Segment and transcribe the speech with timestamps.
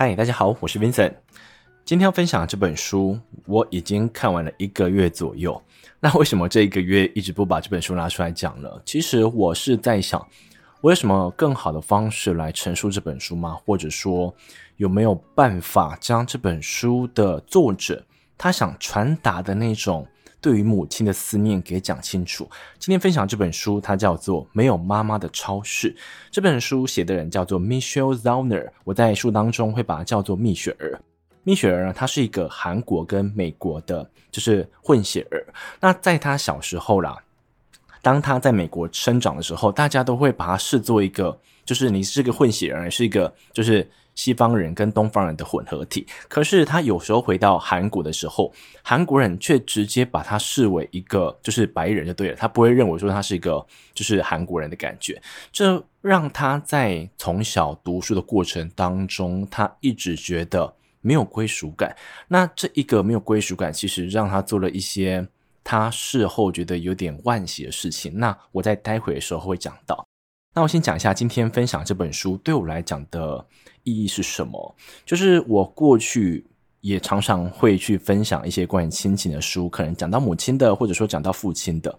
[0.00, 1.12] 嗨，大家好，我是 Vincent。
[1.84, 5.60] 今天要分享这本书，我已经看完了一个月左右。
[5.98, 8.70] 那为什么这一个月一直不把这本书拿出来讲呢？
[8.84, 10.24] 其实我是在想，
[10.80, 13.58] 我有什么更好的方式来陈述这本书吗？
[13.66, 14.32] 或者说，
[14.76, 18.00] 有没有办法将这本书的作者
[18.36, 20.06] 他想传达的那种
[20.40, 22.48] 对于母亲的思念给讲清楚。
[22.78, 25.92] 今天分享这本书，它叫做《没有妈妈的超市》。
[26.30, 31.00] 这本书写的人叫做 Michelle Zauner，我在书当中会把它叫做蜜雪儿。
[31.42, 35.46] 蜜雪儿呢，她是一个韩国跟美国的，就是混血儿。
[35.80, 37.16] 那在她小时候啦，
[38.02, 43.88] 当她在美国生长的时候，大家都会把她视作一个，就是你是个混血儿，是一个就是。
[44.18, 61.94] 西方人跟东方人的混合体，可是他有时候回到韩国的时候，韩国人却直接把他视为一个就是白人就对了，他不会认为说他是一个就是韩国人的感觉，这让他在从小读书的过程当中，他一直觉得没有归属感。
[62.26, 65.24] 那这一个没有归属感，其实让他做了一些
[65.62, 68.18] 他事后觉得有点惋惜的事情。
[68.18, 70.04] 那我在待会的时候会讲到。
[70.54, 73.44] 那我先讲一下今天分享这本书对我来讲的
[73.84, 74.74] 意义是什么。
[75.04, 76.44] 就是我过去
[76.80, 81.96] 也常常会去分享一些关于亲情的书，可能讲到母亲的，或者说讲到父亲的。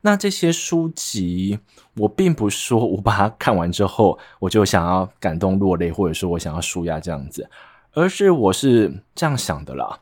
[0.00, 1.58] 那这些书籍，
[1.96, 7.48] 我并不是说我把它看完之后，我就想要感动落泪，或者说我想要舒压这样子，
[7.92, 10.00] 而是我是这样想的啦。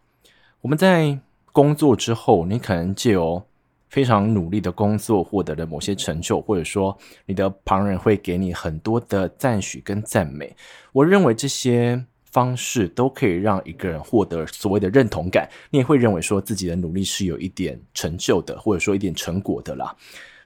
[0.63, 1.19] 我们在
[1.53, 3.43] 工作之后，你可能就有。
[3.91, 6.97] 非常努力的工作，获得了某些成就，或者说
[7.27, 10.57] 你的旁人会给你很多的赞许跟赞美。
[10.93, 19.95] 我认为这些方式都可以让一个人获得所谓的认同感，你也会认为说自己的努力是有一点成就的，或者说一点成果的啦。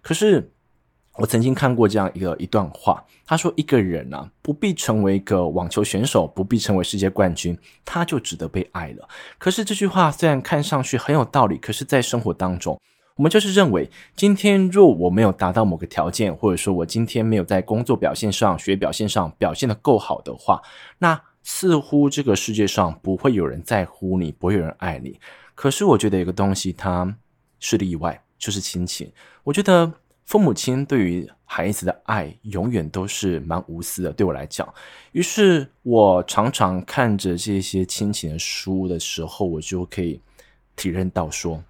[0.01, 0.51] 可是
[1.17, 9.09] 我曾经看过这样一个一段话，他说：“一个人啊，不必成为一个网球选手，不必成为世界冠军，他就值得被爱了。”
[9.39, 12.81] 可是这句话虽然看上去很有道理，可是在生活当中，
[13.17, 20.61] 我们就是认为，今天若我没有达到某个条件，或者说我今天没有在工作表现上、学表现上表现得够好的话，
[20.99, 25.21] 那似乎这个世界上不会有人在乎你，不会有人爱你。
[25.55, 27.17] 可是我觉得有个东西它
[27.61, 29.09] 是例外，就是亲情。
[29.45, 29.93] 我觉得
[30.25, 34.69] 父母亲对于孩子的爱永远都是蛮无私的，对我来讲。
[35.13, 40.21] 于是我常常看着这些亲情的书的时候，我就可以
[40.75, 41.63] 体认到说。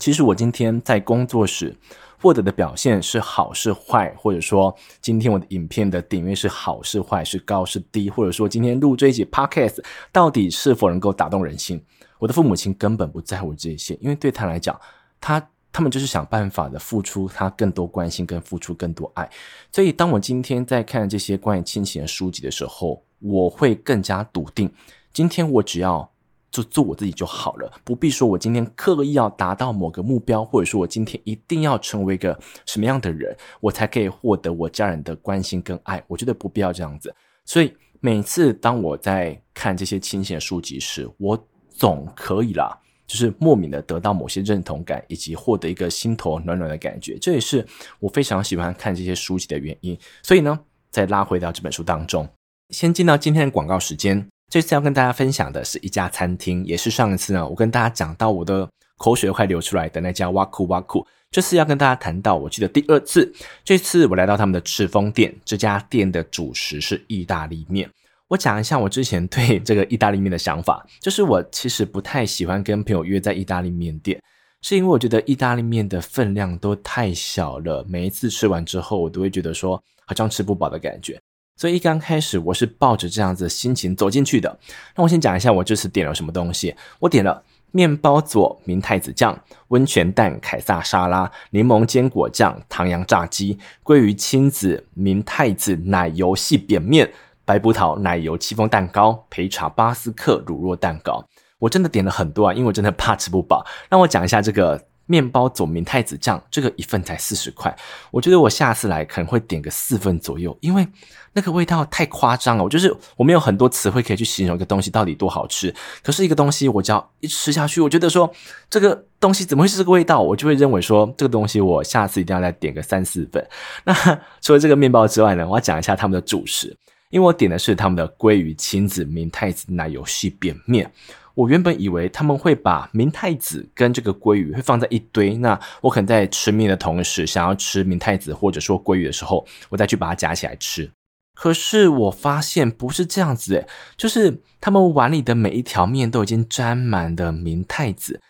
[0.00, 1.76] 其实我今天在工作时
[2.20, 11.84] 获得的表现是好是坏，或者说今天我的影片的点阅是好是坏，是高是低，或者说今天录这一集 Podcast 到底是否能够打动人心，
[12.18, 14.80] 我的父母亲根本不在乎这些，因为对他来讲，
[15.20, 19.28] 他他们就是想办法的付出他更多关心跟付出更多爱。
[19.70, 24.72] 所以当我今天在看这些关于亲情的书籍的时候，我会更加笃定，
[25.12, 26.11] 今天我只要。
[26.52, 36.04] 就做我自己就好了，不必说我今天刻意要达到某个目标，或者说我今天一定要成为一个什么样的人，我才可以获得我家人的关心跟爱。
[36.06, 37.12] 我觉得不必要这样子。
[37.46, 47.16] 所以每次当我在看这些亲情的书籍时，我总可以啦，就是莫名的得到某些认同感，以及获得一个心头暖暖的感觉。
[47.18, 47.66] 这也是
[47.98, 49.98] 我非常喜欢看这些书籍的原因。
[50.22, 52.28] 所以呢，再拉回到这本书当中，
[52.68, 54.28] 先进到今天的广告时间。
[54.52, 58.68] 这次要跟大家分享的是一家餐厅，也是上一次呢，我跟大家讲到我的
[58.98, 61.06] 口水都快流出来的那家哇酷哇酷。
[61.30, 63.32] 这次要跟大家谈到我去的第二次，
[63.64, 67.88] 这次我来到他们的赤峰店，这家店的主食是意大利面。
[68.28, 74.22] 我讲一下我之前对这个意大利面的想法，就是我其实不太喜欢跟朋友约在意大利面店，
[74.60, 81.18] 是因为我觉得意大利面的分量都太小了，每一次吃完之后，我都会觉得说好像吃不饱的感觉。
[81.56, 84.58] 所以一刚开始我是抱着这样子的心情走进去的。
[84.96, 86.74] 那我先讲一下我这次点了什么东西。
[86.98, 97.12] 我点了面包佐明太子酱、温泉蛋凯撒沙拉、柠檬坚果酱、唐扬炸鸡、鲑鱼亲子明太子奶油细扁面、
[97.44, 101.24] 白葡萄奶油戚风蛋糕、焙茶巴斯克乳酪蛋糕。
[101.58, 103.64] 我真的点了很多啊，因为我真的怕吃不饱。
[103.88, 104.88] 让我讲一下这个。
[105.12, 107.76] 面包佐明太子酱，这个一份才四十块，
[108.10, 110.88] 我觉得我下次来可能会点个四份左右，因为
[111.34, 112.64] 那个味道太夸张了。
[112.64, 118.32] 我就是我没有很多词汇可以去形容一个东西到底多好吃，可是一个东西我只要一吃下去，我觉得说
[118.70, 123.46] 这个东西怎么会是这个味道，我就会认为说这个东西我下次一定要来点个三四份。
[123.84, 123.92] 那
[124.40, 126.74] 除了这个面包之外呢，我要讲一下他们的主食，
[127.10, 130.90] 因为我点的是他们的鲑鱼亲子明太子奶油细扁面。
[131.34, 140.90] 我原本以为他们会把明太子跟这个鲑鱼会放在一堆，那我可能在吃面的同时，想要吃明太子或者说鲑鱼的时候，我再去把它夹起来吃。
[141.34, 148.20] 可是我发现不是这样子诶，就是他们碗里的每一条面都已经沾满了明太子。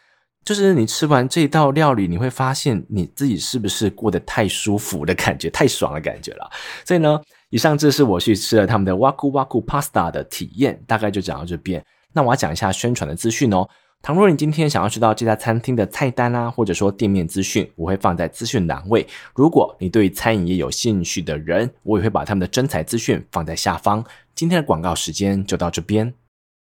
[0.45, 6.51] 就是你吃完这道料理，你会发现你自己是不是过得太舒服的感觉，太爽的感觉了。
[6.85, 7.21] 所以呢，
[7.51, 11.85] 以上这是我去吃了他们的 Waku Waku Pasta 的体验，大概就讲到这边。
[12.12, 13.69] 那我要讲一下宣传的资讯哦。
[14.03, 19.06] 倘若你今天想要知道这家餐厅的菜单啊，或者说店面资讯，我会放在资讯栏位。
[19.32, 24.05] 如果你对餐饮业有兴趣的人，我也会把他们的真材资讯放在下方。
[24.35, 26.12] 今天的广告时间就到这边。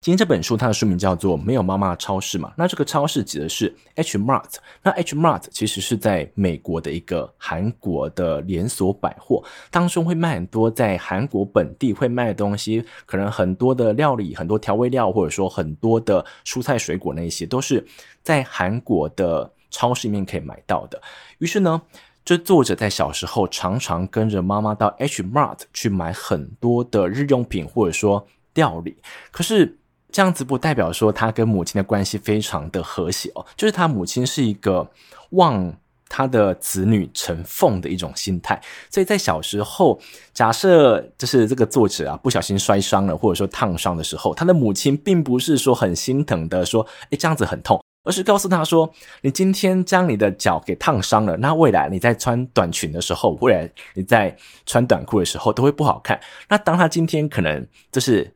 [0.02, 4.54] 今天这本书它的书名叫做《没有妈妈的超市》嘛，那这个超市指的是 H Mart。
[4.82, 17.86] 那 H Mart 其实是在美国的一个韩国的连锁百货，当中会卖很多在韩国本地会卖的东西，可能很多的料理、很多调味料，或者说很多的蔬菜水果那些，都是
[18.24, 21.00] 在韩国的超市里面可以买到的。
[21.38, 21.80] 于是呢，
[22.24, 28.96] 这作者在小时候常常跟着妈妈到 H Mart 去买很多的日用品，或者说料理，
[29.30, 29.78] 可是。
[30.12, 34.88] 这样子不代表说他跟母亲的关系非常的和谐哦，就是他母亲是一个
[35.30, 35.74] 望
[36.08, 38.60] 他的子女成凤的一种心态，
[38.90, 39.98] 所以在小时候，
[40.34, 48.92] 假设就是这个作者啊不小心摔伤了，或者说烫伤的时候，他的母亲并不是说很心疼的说，诶，这样子很痛，而是告诉他说，
[49.22, 54.36] 你今天将你的脚给烫伤了，那未来你在穿短裙的时候，未来你在
[54.66, 56.20] 穿短裤的时候都会不好看。
[56.50, 58.30] 那当他今天可能就是。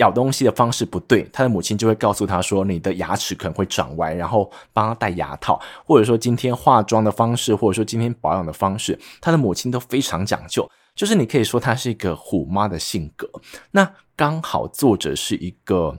[0.00, 10.68] 咬东西的方式不对，他的母亲就会告诉他说：“你的牙齿可能会长歪，然后帮他戴牙套，或者说今天化妆的方式，或者说今天保养的方式，他的母亲都非常讲究。
[10.96, 13.30] 就是你可以说他是一个虎妈的性格。
[13.70, 15.96] 那刚好作者是一个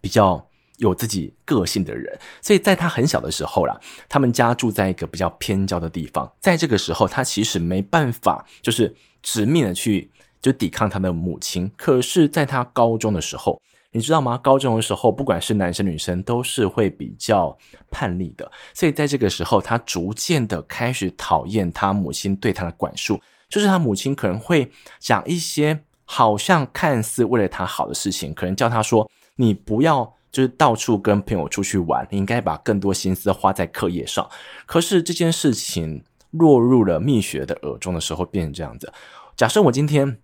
[0.00, 0.44] 比较
[0.76, 3.78] 有自己个性的人，所以在他很小的时候啦，
[4.08, 10.10] 他们家住在一个比较偏郊的地方，在这个时候，他其实没办法，就是直面的去。”
[10.44, 13.58] 就抵抗他的母亲，可是，在他高中的时候，
[13.92, 14.36] 你知道吗？
[14.36, 17.56] 高中的时候，不管是男生女生，都是会比较
[17.90, 18.52] 叛逆的。
[18.74, 23.18] 所以，在这个时候，他逐渐的开始讨厌他母亲对他的管束，
[23.48, 34.28] 就是他母亲可能会讲一些好像看似为了他好的事情，可能叫他说：“你不要就是到处跟朋友出去玩，你应该把更多心思花在课业上。”
[34.66, 38.92] 可是这件事情落入了蜜雪的耳中的时候，变成这样子。
[39.34, 40.18] 假设我今天。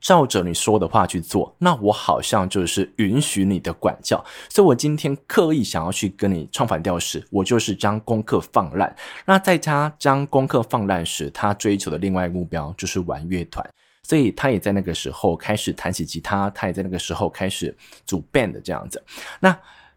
[0.00, 8.94] 照着你说的话去做，那我好像就是允许你的管教，所以我今天刻意想要去跟你唱反调时，我就是将功课放烂。
[9.26, 13.68] 那在他将功课放烂时，他追求的另外一个目标就是玩乐团，
[14.02, 17.76] 所以他也在那个时候开始弹起吉他，他也在那个时候开始
[18.06, 19.02] 组 band 这样子，
[19.40, 19.56] 那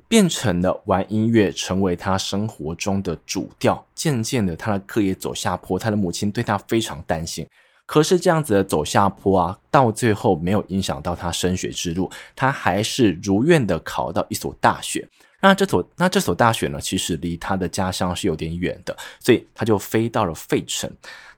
[0.09, 3.83] 变成了玩音乐成为他生活中的主调。
[3.95, 7.47] 渐渐的，他的课业走下坡，他的母亲对他非常担心。
[7.85, 15.07] 可是这样子的走下坡啊，到最后没有影响到他升学之路，他还是如愿的考到一所大学。
[15.41, 20.89] 那这所那这所大学呢，其实离他的家乡是有点远的，所以他就飞到了费城。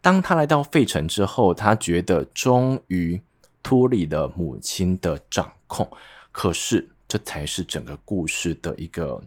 [0.02, 3.20] 当他来到费城之后，他觉得终于
[3.64, 5.90] 脱离了母亲的掌控。
[6.32, 9.20] 可是这才是整个故事的一个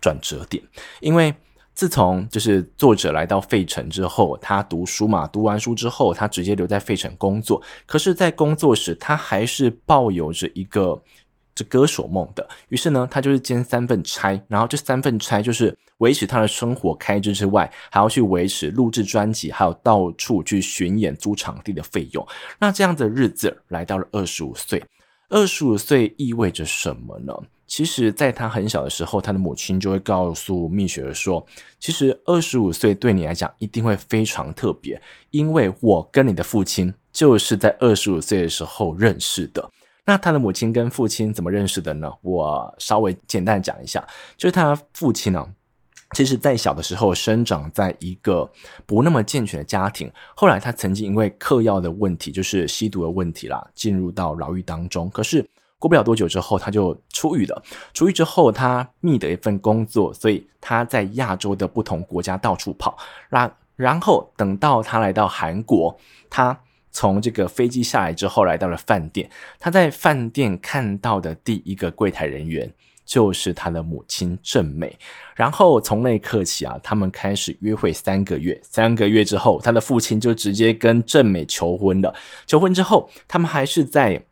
[0.00, 0.62] 转折点，
[1.00, 1.32] 因为。
[1.80, 7.62] 自从就是作者来到费城之后，他读书嘛，读完书之后，他直接留在费城工作。
[7.86, 11.02] 可是，在工作时，他还是抱有着一个
[11.54, 12.46] 这歌手梦的。
[12.68, 22.28] 于是呢，他就是兼三份差，然后这三份差就是维持他的生活开支之外，还要去维持录制专辑，还有到处去巡演、租场地的费用。
[22.58, 24.84] 那这样的日子来到了二十五岁，
[25.30, 27.32] 二十五岁意味着什么呢？
[27.70, 31.46] 其实，在他很小的时候，他的母亲就会告诉蜜雪儿说
[31.78, 35.00] ：“其实二十五岁对你来讲一定会非常特别，
[35.30, 39.70] 因为我跟你的父亲就是在二十五岁的时候认识的。
[40.04, 42.12] 那他的母亲跟父亲怎么认识的呢？
[42.22, 44.04] 我稍微简单讲一下，
[44.36, 45.46] 就是他父亲呢，
[46.16, 48.50] 其实在小的时候生长在一个
[48.84, 55.08] 不那么健全的家庭，后来他曾经因为嗑药的问题，就是吸毒的问题啦，进入到牢狱当中。
[55.10, 55.48] 可是。
[55.80, 57.62] 过不了多久之后，他就出狱了。
[57.94, 62.98] 出狱之后，他觅得一份工作，所以他在亚洲的不同国家到处跑。
[63.30, 66.56] 然然后等到他来到韩国，他
[66.92, 69.30] 从这个飞机下来之后，来到了饭店。
[69.58, 72.70] 他在饭店看到的第一个柜台人员
[73.06, 74.94] 就是他的母亲正美。
[75.34, 78.60] 然后从那一刻起啊，他们开始约会三个月。
[78.62, 82.14] 三个月之后，他的父亲就直接跟正美求婚了。
[82.46, 84.22] 求婚之后，他们还是在。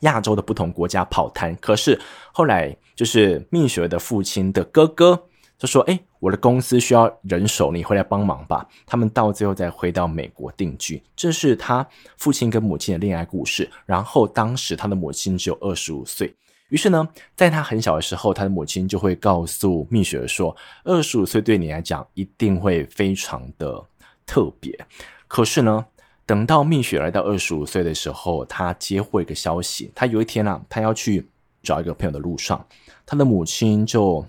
[0.00, 1.98] 亚洲的不同国家跑摊，可是
[2.32, 5.20] 后来就是蜜雪儿的父亲的哥哥
[5.58, 8.64] 就说：“哎，我的公司需要人手，你回来帮忙吧。
[8.86, 11.02] 他们到最后再回到美国定居。
[11.16, 11.84] 这是他
[12.16, 13.68] 父亲跟母亲的恋爱故事。
[13.84, 16.32] 然后当时他的母亲只有二十五岁，
[16.68, 23.84] 于是呢，在他很小的时候，他的母亲就会告诉蜜雪儿说：“二十五岁对你来讲一定会非常的
[24.24, 24.78] 特别。”
[25.26, 25.84] 可是呢，
[26.28, 31.26] 等到蜜雪儿来到二十五岁的时候，他接获一个消息，他有一天啊，他要去
[31.62, 32.64] 找一个朋友的路上，
[33.06, 34.24] 他的母亲就。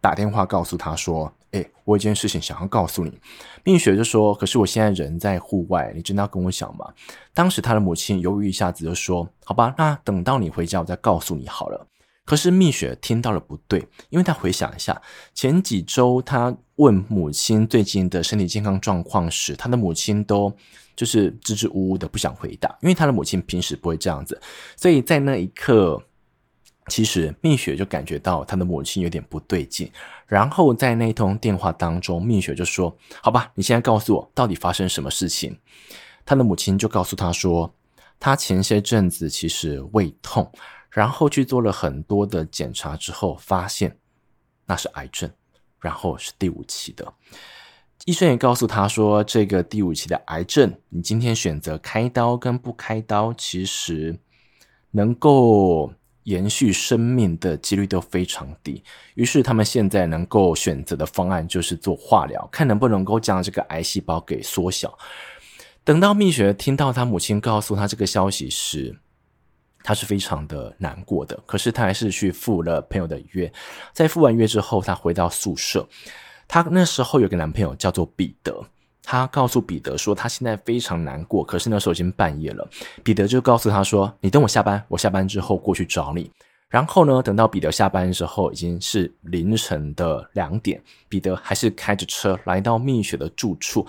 [0.00, 3.16] 打电话告诉他说：“哎，我有件事情想要告诉你。”
[3.62, 6.84] 蜜雪就说：“可是我现在人在户外，你真的要跟我讲吗？”
[7.32, 11.86] 当时他的母亲犹豫一下子就说：“好吧，那等到你回家，我再告诉你好了。”
[12.26, 15.00] 可是蜜雪听到了不对，因为他回想一下
[15.34, 20.52] 前几周他问母亲最近的身体健康状况时，他的母亲都
[20.96, 24.40] 就是支支吾吾的不想回答，因为他的母亲平时不会这样子，
[24.76, 26.02] 所以在那一刻。
[26.88, 29.88] 其实蜜雪就感觉到他的母亲有点不对劲，
[30.26, 35.56] 然后在那通电话当中，蜜雪就说：“好吧，你现在告诉我到底发生什么事情。”
[36.26, 37.72] 他的母亲就告诉他说
[38.18, 40.50] ：“他前些阵子其实胃痛，
[40.90, 43.96] 然后去做了很多的检查之后，发现
[44.66, 45.30] 那是癌症，
[45.78, 47.14] 然后是第五期的。
[48.04, 54.18] 医生也告诉他说，这个第五期的癌症，你今天选择开刀跟不开刀，其实
[54.90, 55.92] 能够。”
[56.24, 58.80] 延续生命的几率都非常低，
[59.14, 64.96] 于是他们现在能够选择的方案就是做化疗，看能不能够将这个癌细胞给缩小。
[65.82, 68.96] 等到蜜雪听到他母亲告诉他这个消息时，
[69.82, 71.36] 他是非常的难过的。
[71.44, 73.52] 可是他还是去赴了朋友的约，
[73.92, 75.84] 在赴完约之后，他回到宿舍。
[76.46, 78.64] 他那时候有个男朋友叫做彼得。
[79.04, 82.68] 他告诉彼得说，他现在非常难过，可是那时候已经半夜了。
[83.02, 86.30] 彼得就告诉他说：“你等我下班，我下班之后过去找你。”
[86.70, 93.84] 然后呢，等到彼得下班的时候，已经是凌晨的两点，彼得还是开着车来到蜜雪的住处，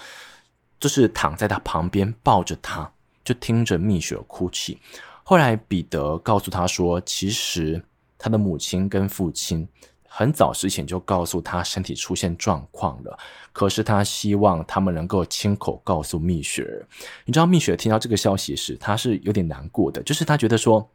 [0.79, 2.91] 就是躺在他旁边抱着她，
[3.23, 4.79] 就听着蜜雪哭泣。
[5.23, 7.79] 后来彼得告诉他说，其实
[8.17, 9.67] 他的母亲跟父亲。
[10.15, 13.17] 很早之前就告诉他身体出现状况了，
[13.51, 16.85] 可是他希望他们能够亲口告诉蜜雪儿。
[17.25, 20.87] 你知道蜜雪听到这个消息时，她是有点难过的，就是她觉得说，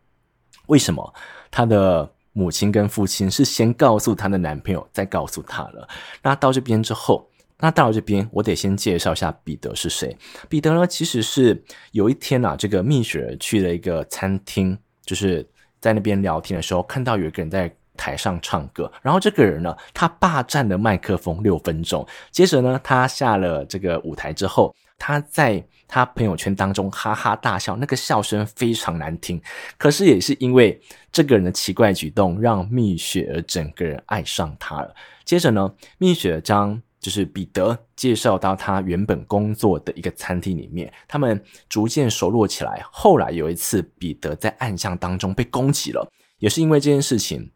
[0.69, 1.13] 为什么
[1.51, 5.89] 她的母亲跟父亲是先告诉她的男朋友，再告诉她了？
[6.23, 10.17] 那到这边之后，那到了这边，我得先介绍一下彼得是谁。
[10.49, 11.61] 彼得呢，其实是
[11.91, 15.45] 有一天啊，这个蜜雪去了一个餐厅，就是
[15.81, 17.75] 在那边聊天的时候，看到有一个人在。
[17.99, 22.07] 台上唱歌，然后这个人呢，他霸占了麦克风六分钟。
[22.31, 29.41] 接着呢，他下了这个舞台之后，他在他朋友圈当中哈哈大笑，那个笑声非常难听。
[29.77, 34.95] 可是也是因为这个人的奇怪举动，让蜜雪儿整个人爱上他了。
[35.25, 42.83] 接着呢，蜜雪儿将就是彼得介绍到他原本工作的一个餐厅里面，他们逐渐熟络起来。
[42.93, 46.07] 后来有一次，彼得在暗巷当中被攻击了，
[46.39, 47.51] 也是因为这件事情。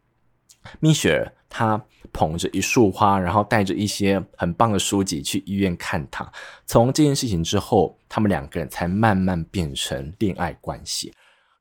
[0.79, 6.29] 蜜雪儿她捧着一束花，然后带着一些很棒的书籍去医院看他。
[6.65, 11.13] 从这件事情之后，他们两个人才慢慢变成恋爱关系。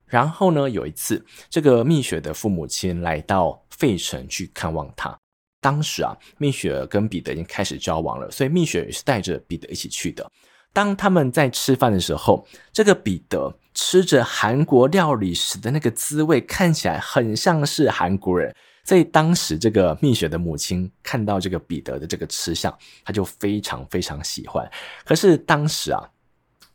[0.07, 5.17] 然后呢，有一次，这个蜜雪的父母亲来到费城去看望他。
[5.61, 10.31] 当时啊，蜜雪儿跟彼得已经开始交往了，所以蜜雪也是带着彼得一起去的。
[10.73, 18.55] 当他们在吃饭的时候，这个彼得吃着韩国料理时的那个滋味，看起来很像是韩国人。
[18.85, 24.69] 所以当时这个蜜雪的母亲看到这个彼得的这个吃相，她就非常非常喜欢。
[25.05, 26.03] 可是当时啊，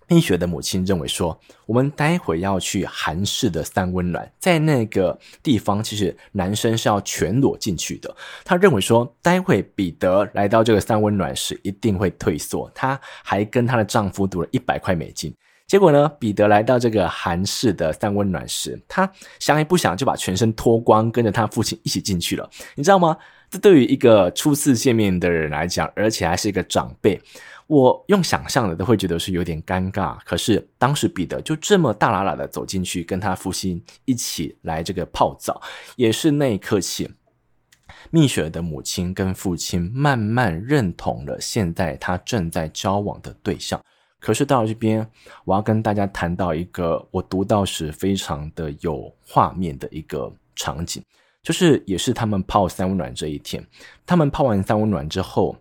[0.08, 8.16] 蜜雪的母亲认为说，我们待会要去韩式的三温暖，在那个地方其实男生是要全裸进去的。
[8.46, 12.72] 她认为说，待会彼得来到这个三温暖时一定会退缩。
[12.74, 15.36] 她还跟她的丈夫赌了一百块美金。
[15.68, 22.50] 结果呢，彼得来到这个韩式的三温暖时，他想也不想就把全身脱光，跟着他父亲一起进去了。
[22.76, 23.18] 你知道吗？
[23.50, 27.22] 这对于一个初次见面的人来讲，而且还是一个长辈，
[27.68, 30.18] 我用想象的都会觉得是有点尴尬。
[30.24, 35.62] 可是当时彼得就这么大喇喇的走进去，跟他父亲一起来这个泡澡，
[35.98, 37.10] 也是那一刻起，
[38.10, 43.82] 蜜雪的母亲跟父亲慢慢认同了现在他正在交往的对象。
[44.20, 45.08] 可是到这边，
[45.46, 51.04] 我要跟大家谈到一个我读到时非常的有画面的一个场景，
[51.44, 53.66] 就是也是他们泡三温暖这一天。
[54.06, 55.56] 他们泡完三温暖之后，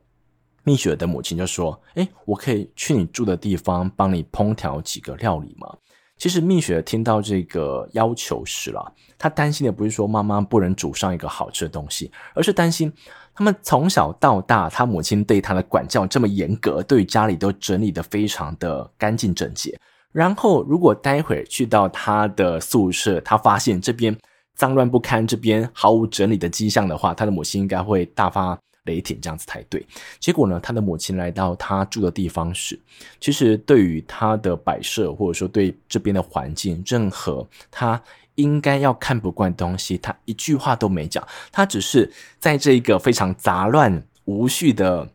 [0.64, 5.76] 蜜雪的母亲就说：“诶，我可以去你住的地方帮你烹调几个料理吗？”
[6.18, 12.90] 其实蜜雪听到这个要求时了，她担心的不是说妈妈不能煮上一个好吃的东西，而是担心
[13.36, 19.78] 他们从小到大，他母亲对他的管教这么严格，对家里都整理得非常的干净整洁。
[20.10, 24.16] 然后，如果待会去到他的宿舍，他发现这边
[24.54, 29.86] 脏乱不堪，这边毫无整理的迹象的话，他的母亲应该会大发雷霆，这样子才对。
[30.18, 32.80] 结果呢，他的母亲来到他住的地方时，
[33.20, 38.02] 其实对于他的摆设，或者说对这边的环境，任何他。
[38.36, 45.08] 应该要看不惯东西，他一句话都没讲，他只是在这一个非常杂乱无序的，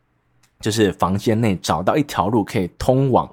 [0.59, 3.31] 就是房间内找到一条路可以通往，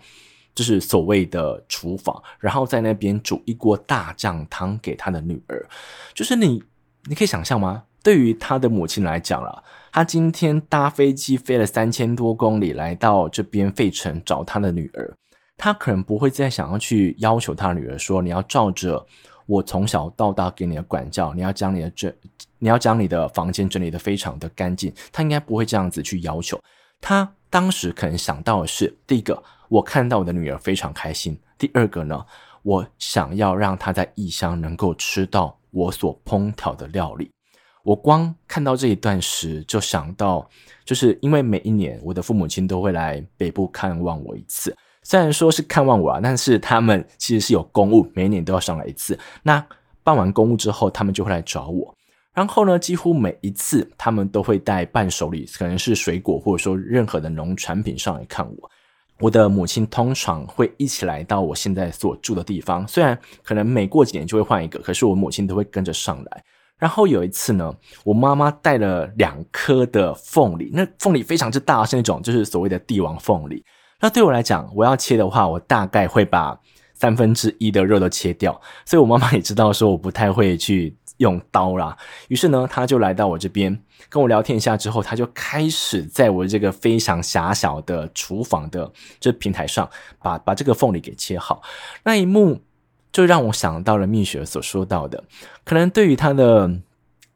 [0.55, 5.67] 就是所谓的厨房，然后在那边煮一锅大酱汤给他的女儿。
[6.15, 6.63] 就是你，
[7.05, 7.85] 你可以想象吗？
[8.03, 15.15] 对于他的母亲来讲了，他今天搭飞机飞了三千多公里来到这边费城找他的女儿，
[15.57, 19.07] 他可能不会再想要去要求他女儿说，你要照着。
[19.49, 22.15] 我从小到大给你的管教，你要将你的这，
[22.59, 24.93] 你要将你的房间整理得非常的干净。
[25.11, 26.61] 他应该不会这样子去要求。
[27.01, 32.23] 他当时可能想到的是：第一个，我看到我的女儿非常开心；第二个呢，
[32.63, 37.31] 我想要让她在异乡能够吃到我所烹调的料理。
[37.85, 40.47] 我光看到这一段时，就想到，
[40.85, 44.77] 就是因为每一年我的父母亲都会来北部看望我一次。
[45.09, 49.19] 虽然说是看望我啊，但是他们其实是有公务，每年都要上来一次。
[49.43, 49.65] 那
[50.05, 51.95] 办完公务之后，他们就会来找我。
[52.35, 58.71] 然后呢，几乎每一次他们都会带伴手礼，可能是水果或者说任何的农产品上来看我。
[59.19, 66.45] 我的母亲通常会一起来到我现在所住的地方，虽然可能每过几年就会换一个，可是我母亲都会跟着上来。
[66.79, 67.75] 然后有一次呢，
[68.05, 73.65] 我妈妈带了两颗的凤梨，那凤梨非常之大，是那种就是所谓的帝王凤梨。
[74.01, 76.57] 那对我来讲，我要切的话，我大概会把
[76.95, 78.61] 三分之一的肉都切掉。
[78.85, 81.97] 所以我妈妈也知道说我不太会去用刀啦。
[82.29, 83.77] 于是呢，她就来到我这边
[84.09, 88.89] 跟我聊天一下之后，她就开始在我这个非常狭小的厨房的
[89.19, 89.89] 这平台上
[90.21, 91.61] 把把这个凤梨给切好。
[92.05, 92.61] 那一幕
[93.11, 95.25] 就让我想到了蜜雪所说到的，
[95.65, 96.71] 可能对于她的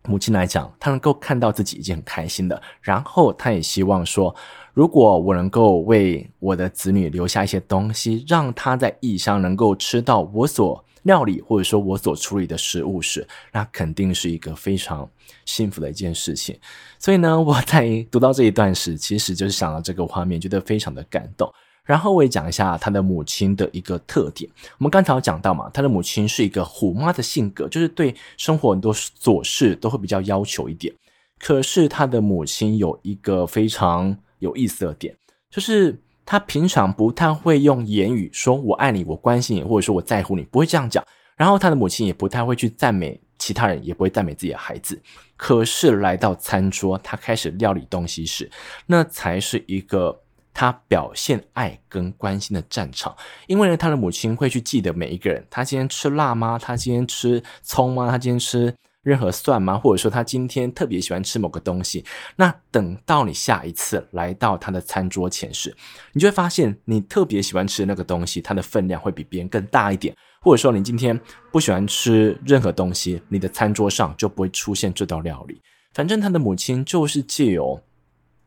[0.04, 4.32] 母亲来讲，她能够看到自己已经很开心的，然后她也希望说。
[4.74, 15.08] 如果我能够为我的子女留下一些东西，让他在异乡能够吃到我所料理或者说我所处理的食物时，那肯定是一个非常
[15.44, 16.58] 幸福的一件事情。
[16.98, 21.52] 所以呢，我在读到这一段时，其实就是想到这个画面，觉得非常的感动。
[21.84, 24.48] 然后我也讲一下他的母亲的一个特点。
[24.78, 30.94] 我们刚才有讲到嘛，他的母亲是一个虎妈的性格，就是对生活很多琐事都会比较要求一点。
[31.40, 35.16] 可是他的母亲有一个非常有意思的点，
[35.48, 41.02] 就是他平常不太会用言语说“我爱你”“我关心你”或者说我在乎你，不会这样讲。
[41.36, 45.00] 然后他的母亲也不太会去赞美其他人，也不会赞美自己的孩子。
[45.36, 48.50] 可是来到餐桌，他开始料理东西时，
[48.86, 50.20] 那才是一个
[50.52, 53.16] 他表现爱跟关心的战场。
[53.46, 56.58] 因为呢，他的母亲会去记得每一个人，他今天吃辣吗？
[56.58, 58.10] 他今天吃葱吗？
[58.10, 58.74] 他今天吃。
[59.02, 59.76] 任何蒜吗？
[59.76, 62.04] 或者说他今天特别喜欢吃某个东西？
[62.36, 65.74] 那等到你下一次来到他的餐桌前时，
[66.12, 70.14] 你就会发现你特别喜欢吃的那个东西，它的分量会比别人更大一点。
[70.40, 75.60] 或者说你今天不喜欢吃任何东西，你的餐桌上就不会出现这道料理。
[75.94, 77.80] 反正他的母亲就是借由。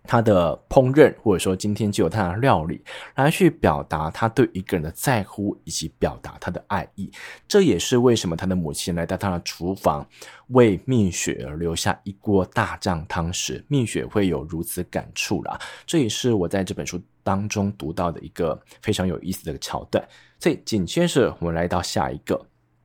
[0.08, 2.82] 他的烹饪，或者说今天就有他的料理，
[3.16, 7.12] 来去表达他对一个人的在乎，以及表达他的爱意。
[7.48, 10.08] 这也是为什么他的母亲来到他的厨房，
[10.50, 15.60] 为蜜雪而留下一锅大酱汤时，蜜雪会有如此感触啦。
[15.86, 20.06] 这也是我在这本书当中读到的一个非常有意思的桥段。
[20.40, 22.40] 所以紧接着我们来到下一个，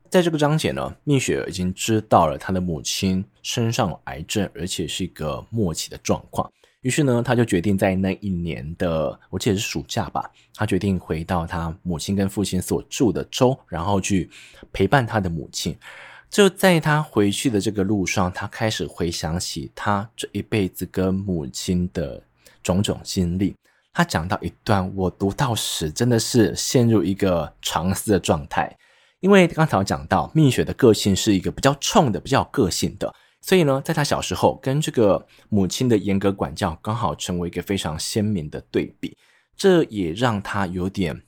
[0.09, 6.51] 在这个章节呢，蜜雪已经知道了他的母亲身上有癌症，而且是一个末期的状况。
[6.83, 14.31] 于是呢，他就决定在那一年的，我记得是暑假吧，他决定回到他母亲跟父亲所住的州，然后去
[14.73, 15.77] 陪伴他的母亲。
[16.31, 22.23] 就在他回去的这个路上，他开始回想起他这一辈子跟母亲的
[22.63, 23.55] 种种经历。
[23.93, 28.75] 他讲到一段，我读到时真的是陷入一个长思的状态，
[29.19, 33.13] 因为刚才我讲到蜜雪的个性是一个比较冲的、比较个性的。
[33.41, 39.17] 所以呢，在他小时候跟这个母亲的严格管教，刚好成为一个非常鲜明的对比。
[39.57, 41.23] 这也让他有点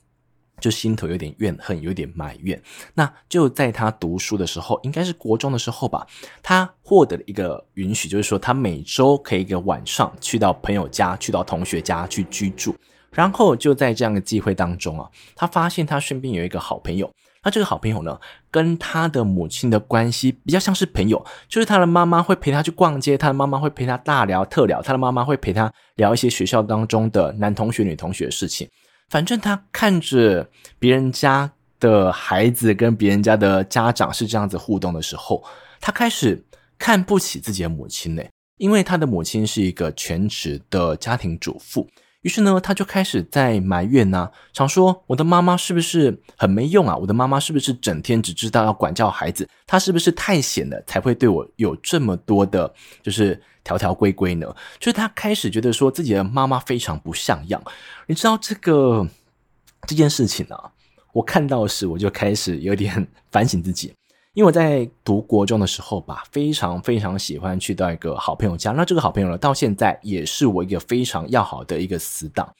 [0.59, 2.61] 就心头有点怨恨，有点埋怨。
[2.93, 6.07] 那就在他读书的时候，应该是国中的时候吧，
[6.41, 12.75] 他获得了一个允许，就是说他每周可以一个晚上去到朋友家，去到同学家去居住。
[13.11, 17.11] 然后就在这样的机会当中啊，他发现他身边有一个好朋友。
[17.43, 18.17] 那这个好朋友呢，
[18.49, 28.67] 跟他的母亲的关系比较像是朋友，就是他的妈妈会陪他去逛街，他的妈妈会陪他大聊特聊，他的妈妈会陪他聊一些学校当中的男同学、女同学的事情。
[29.09, 35.43] 反正他看着别人家的孩子跟别人家的家长是这样子互动的时候，
[35.81, 36.41] 他开始
[36.79, 38.23] 看不起自己的母亲呢，
[38.57, 41.87] 因为他的母亲是一个全职的家庭主妇。
[42.23, 46.97] 于是呢，他就开始在埋怨呐、啊，想说我的妈妈是不是很没用啊？
[46.97, 49.47] 我的妈妈是不是整天只知道要管教孩子？
[49.67, 54.47] 她是不是太闲了，才会对我有这么多的，就是条条规规呢？
[54.79, 57.61] 就是他开始觉得说自己的妈妈非常不像样。
[58.07, 59.07] 你知道这个
[59.87, 60.71] 这件事情啊，
[61.11, 63.93] 我看到时我就开始有点 反省自己。
[64.33, 68.71] 因为我在读国中的时候吧，非常非常喜欢去到一个好朋友家。
[68.71, 72.51] 那这个好朋友呢，到现在也是我一个非常要好的一个死党。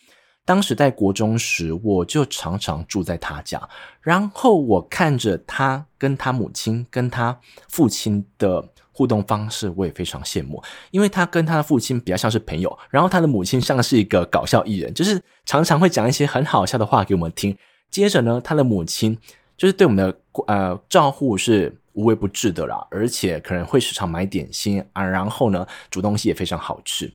[0.45, 3.59] 当时在国中时，我就常常住在他家，
[4.01, 7.35] 然后我看着他跟他母亲、跟他
[7.69, 10.61] 父亲的互动方式，我也非常羡慕。
[10.91, 17.57] 因为他跟他的父亲比较像是朋友，然后他的母亲像是一个搞笑艺人，就是常常会讲一些很好笑的话给我们听。
[17.89, 19.17] 接着呢，他的母亲。
[19.57, 27.11] 就是对我们的呃照顾是无微不至的啦，而且可能会时常买点心啊，然后呢煮东西也非常好吃。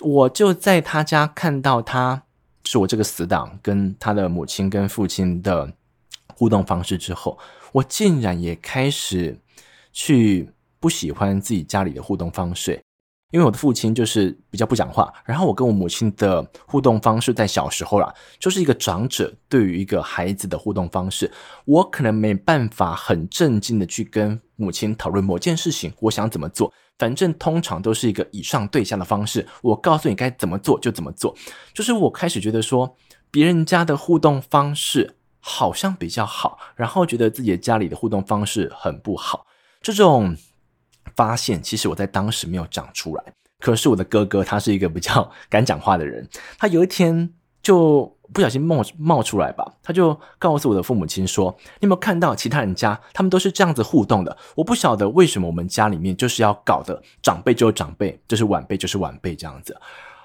[0.00, 2.22] 我就在他家看到他
[2.64, 5.72] 是我这个死党跟他的母亲跟父亲的
[6.34, 7.38] 互动方式之后，
[7.72, 9.38] 我竟然也开始
[9.92, 12.82] 去不喜欢自己家里的互动方式。
[13.34, 21.28] 因为我的父亲就是比较不讲话，然后我跟我母亲的互动方式在小时候啦，就是一个长者对于一个孩子的互动方式，
[21.64, 31.34] 我可能没办法很正经的去跟母亲讨论某件事情，我想怎么做，反正通常都是一个以上对下的方式，我告诉你该怎么做就怎么做，
[31.72, 32.96] 就是我开始觉得说
[33.32, 39.44] 别人家的互动方式好像比较好，然后觉得自己的家里的互动方式很不好，
[39.82, 40.36] 这种。
[41.16, 43.24] 发现其实我在当时没有讲出来，
[43.60, 47.30] 可是我的哥哥他是一个比较敢讲话的人，他有一天
[47.62, 54.36] 就不小心冒冒出来吧，他就告诉我的父母亲说：“你有没有看到其他人家他们都是这样子互动的？
[54.56, 59.76] 我不晓得为什么我们家里面就是要搞的长辈就是长辈，就是晚辈就是晚辈这样子。”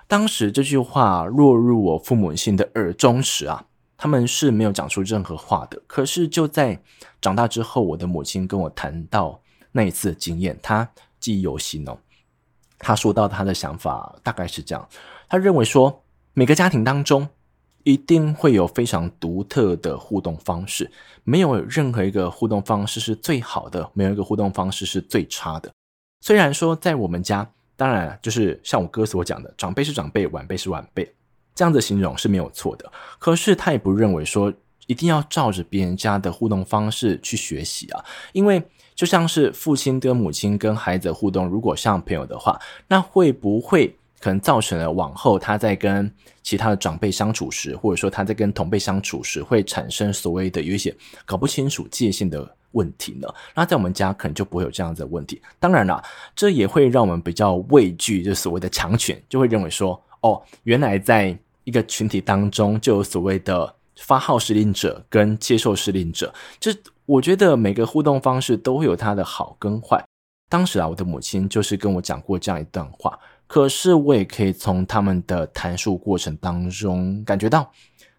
[0.08, 3.64] 当时这句话落入我父母亲的耳中时啊，
[3.96, 5.80] 他们是没有讲出任何话的。
[5.86, 6.82] 可是就在
[7.22, 9.40] 长大之后，我的母亲跟我谈到。
[9.72, 11.98] 那一次的经验，他记忆犹新哦。
[12.78, 14.88] 他说到他的想法大概是这样：
[15.28, 16.02] 他认为说，
[16.34, 17.28] 每个家庭当中
[17.84, 20.90] 一定会有非常独特的互动方式，
[21.26, 25.70] 没有任何一个互动方式是最好的，没有一个互动方式是最差的。
[26.22, 31.14] 虽然说在我们家，当然就是像我哥所讲的，长辈是长辈，晚辈是晚辈，
[31.54, 32.90] 这样子形容是没有错的。
[33.20, 34.54] 可是他也不认为说
[34.88, 38.64] 一定要照着别人家的互动方式去学习啊，因为。
[39.00, 53.34] 就像是父亲跟母亲跟孩子互动，如果像朋友的话，那会不会可能造成了往后他在跟其他的长辈相处时，或者说他在跟同辈相处时，会产生所谓的有一些搞不清楚界限的问题呢？
[53.56, 55.42] 那在我们家可能就不会有这样子的问题。
[55.62, 56.04] 当然啦，
[56.36, 61.34] 这也会让我们比较畏惧，就所谓的强权，就会认为说，哦，原来在
[61.64, 66.76] 一个群体当中就有所谓的发号施令者跟接受施令者，这。
[67.10, 70.06] 我觉得每个互动方式都会有它的好跟坏。
[70.48, 73.18] 当时啊，我的母亲就是跟我讲过这样一段话，
[73.48, 77.72] 可是我也可以从他们的谈述过程当中感觉到，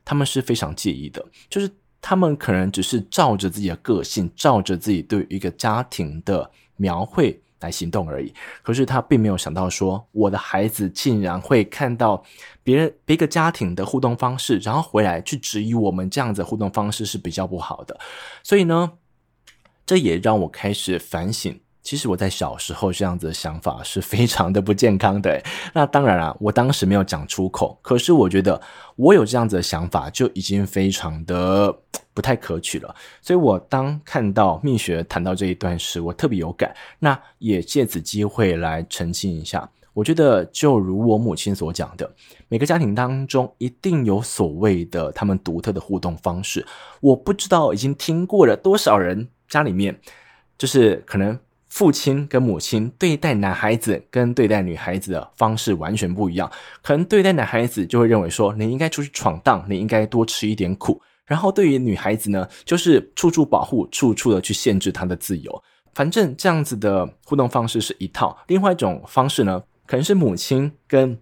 [0.05, 7.40] 他们是非常介意的，就是他们可能只是照着自己的个性，照着自己对于一个家庭的描绘。
[7.61, 12.25] 来行动而已，可是他并没有想到说，我的孩子竟然会看到
[12.62, 17.99] 别人别个家庭的互动方式，然后回来去质疑我们这样子互动方式是比较不好的。
[18.42, 18.92] 所以呢，
[19.85, 21.61] 这也让我开始反省。
[21.82, 25.42] 其实我在小时候这样子的想法是非常的不健康的。
[25.72, 28.60] 那当然啊，我当时没有讲出口，可是我觉得
[28.96, 31.74] 我有这样子的想法就已经非常的
[32.12, 32.94] 不太可取了。
[33.22, 36.74] 所以我当看到蜜雪谈到这一段时，我特别有感。
[36.98, 42.08] 那也借此机会来澄清一下，我觉得就如我母亲所讲的，
[42.48, 46.64] 每个家庭当中一定有所谓的他们独特的互动方式。
[47.00, 49.98] 我不知道已经听过了多少人家里面，
[50.58, 51.38] 就是可能。
[51.70, 56.50] 父亲跟母亲对待男孩子跟对待女孩子的方式完全不一样。
[56.83, 61.00] 可能对待男孩子就会认为说，你应该出去闯荡，你应该多吃一点苦。
[61.24, 65.62] 然后对于女孩子呢，就是处处保护，处处的去限制她的自由。
[65.94, 68.37] 反正这样子的互动方式是一套。
[68.48, 71.16] 另外一种方式呢，可能是母亲跟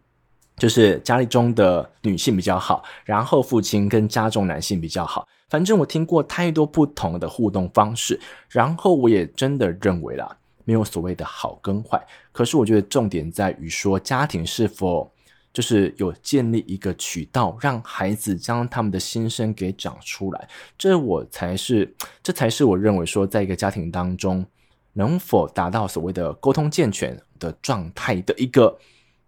[0.57, 5.29] 就是家里中的女性比较好，然后父亲跟家中男性比较好。
[5.49, 12.01] 反正我听过太多不同的互动方式，然后我也真的认为啦，没有所谓的好跟坏。
[12.33, 15.11] 可是我觉得重点在于说，家庭是否
[15.53, 24.45] 就是有建立一个渠道，让孩子将他们的心声给讲出来，这我才是，这才是我认为说，在一个家庭当中，
[24.93, 28.79] 能否达到所谓的沟通健全的状态的一个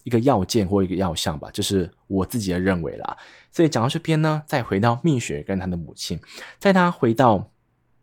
[0.04, 3.16] 一个要件或一个要项吧，就是我自己的认为啦。
[3.52, 6.18] 所以讲到这边呢，再回到蜜雪跟他的母亲，
[6.58, 7.50] 在他回到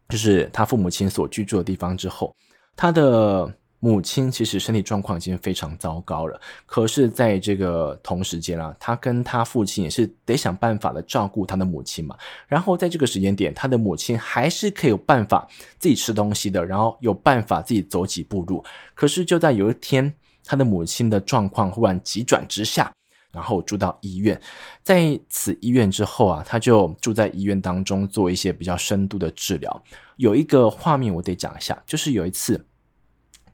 [0.10, 2.36] 就是他父母亲所居住的地方之后，
[2.76, 3.54] 他的。
[3.80, 12.18] 母亲其实身体状况已经非常糟糕了，可是在这个同时间啊，他跟他父亲也是得想办法的照顾他的母亲嘛。
[12.48, 18.66] 然后在这个时间点，他的母亲还是可以有办法自己吃东西的，然后有办法自己走几步路。
[18.96, 20.12] 可是就在有一天，
[20.48, 22.92] 他的母亲的状况忽然急转直下，
[23.32, 24.42] 然后住到医院。
[24.82, 29.84] 在此医院之后啊，他就住在医院当中做一些比较深度的治疗。
[30.16, 32.66] 有一个画面我得讲一下，就是有一次。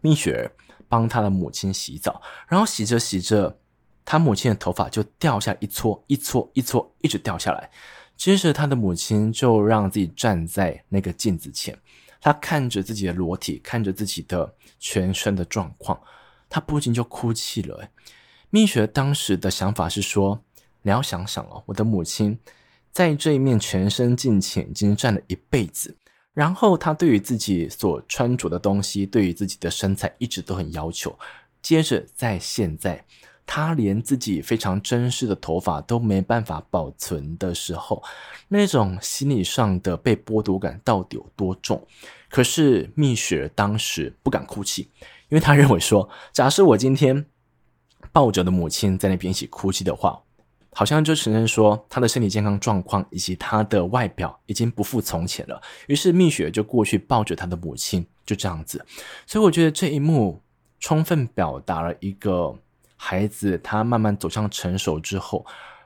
[0.02, 0.52] 蜜雪儿
[0.90, 3.58] 帮他的母亲洗澡，然后洗着洗着，
[4.04, 7.70] 他母亲的头发就掉下一撮一撮一撮，一直掉下来。
[8.18, 11.74] 接着，他的母亲就让自己站在那个镜子前，
[12.20, 15.98] 他看着自己的裸体，看着自己的全身的状况，
[16.54, 17.90] 他不禁就哭泣了。
[18.52, 20.40] 蜜雪当时的想法是说
[20.84, 22.38] ：“你要想想哦，我的母亲
[22.92, 25.98] 在这一面全身镜前已经站了一辈子。”
[26.32, 31.18] 然后她对于自己所穿着的东西，对于自己的身材一直都很要求。
[31.60, 33.04] 接着在现在，
[33.48, 38.04] 她连自己非常珍视的头发都没办法保存的时候，
[38.48, 41.84] 那种心理上的被剥夺感到底有多重？
[42.30, 44.92] 可是蜜雪当时不敢哭泣，
[45.34, 47.26] 因为他认为说，假设我今天
[48.12, 50.22] 抱着的母亲在那边一起哭泣的话。
[50.76, 58.84] 好像就承认说他的身体健康状况以及他的外表已经不复从前了，于是蜜雪就过去抱着他的母亲，就这样子。
[59.28, 60.42] 所以我觉得这一幕
[60.80, 62.58] 充分表达了一个
[62.96, 65.46] 孩子他慢慢走向成熟之后，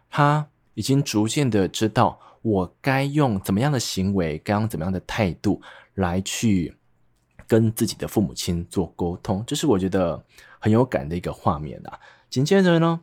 [0.10, 5.62] 他已经逐渐的知道我该用怎么样的行为，该用怎么样的态度
[5.96, 6.77] 来去
[7.48, 10.22] 跟自己的父母亲做沟通，这是我觉得
[10.60, 12.00] 很有感的一个画面啊。
[12.30, 13.00] 紧接着呢。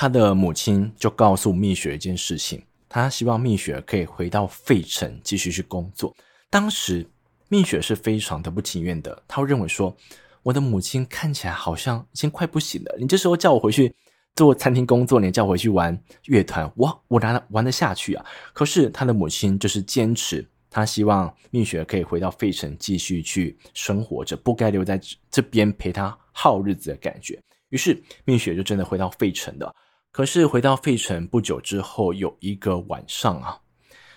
[0.00, 6.14] 他的母亲就告诉蜜雪一件事情，他希望蜜雪可以回到费城继续去工作。
[6.48, 7.04] 当时
[7.48, 9.96] 蜜雪是非常的不情愿的，他会认为说，
[10.44, 13.92] 我的母亲看起来好像已经快不行了，你这时候叫我回去
[14.36, 18.24] 做餐厅工作，你叫我回去玩乐团，我我哪玩得下去啊？
[18.52, 27.36] 可是他的母亲就是坚持，他希望蜜雪可以回到费城继续去生活着，不该留在这边陪他耗日子的感觉。
[27.70, 29.74] 于是蜜雪就真的回到费城了。
[30.12, 33.60] 可是回到费城不久之后，有一个晚上啊，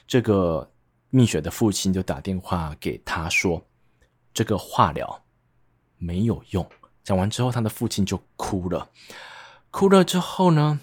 [0.05, 0.71] 这个
[1.09, 3.65] 蜜雪的父亲就打电话给他说，
[4.31, 5.23] 这个化疗
[5.97, 6.63] 没有用。
[7.03, 8.87] 讲完之后，他的父亲就哭了。
[9.71, 10.79] 哭了之后呢，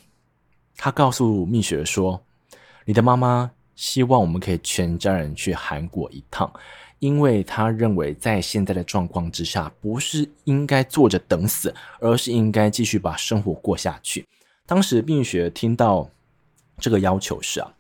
[0.76, 2.24] 他告诉蜜雪说
[2.84, 6.52] ：“你的妈妈希望我们可以全家人去韩国一趟，
[6.98, 14.26] 因为他认为在现在的状况之下，不是应该坐着等死，而是应该继续把生活过下去。”
[14.66, 16.10] 当时病雪听到
[16.78, 17.72] 这个要求时啊，